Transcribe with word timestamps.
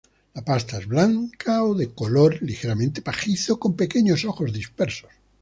La 0.33 0.41
pasta 0.43 0.79
es 0.79 0.87
blanca 0.87 1.63
o 1.63 1.75
de 1.75 1.93
color 1.93 2.41
ligeramente 2.41 3.03
pajizo 3.03 3.59
con 3.59 3.75
pequeños 3.75 4.25
ojos 4.25 4.51
dispersos. 4.51 5.11